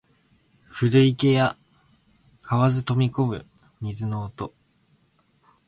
[0.67, 1.55] 古池や
[2.45, 3.45] 蛙飛び込む
[3.81, 4.51] 水の音